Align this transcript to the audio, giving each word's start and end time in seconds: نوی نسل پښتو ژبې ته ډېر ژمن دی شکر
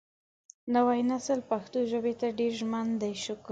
نوی 0.73 0.99
نسل 1.11 1.39
پښتو 1.49 1.79
ژبې 1.91 2.13
ته 2.19 2.27
ډېر 2.39 2.51
ژمن 2.59 2.87
دی 3.01 3.13
شکر 3.25 3.49